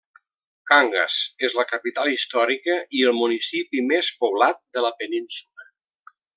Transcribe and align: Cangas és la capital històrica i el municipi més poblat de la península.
Cangas 0.69 1.17
és 1.47 1.55
la 1.59 1.65
capital 1.73 2.09
històrica 2.13 2.79
i 3.01 3.05
el 3.11 3.15
municipi 3.19 3.87
més 3.93 4.11
poblat 4.25 4.61
de 4.79 4.87
la 4.89 4.95
península. 5.05 5.71